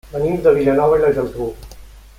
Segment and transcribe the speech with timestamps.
[0.13, 1.53] Venim de Vilanova i la Geltrú.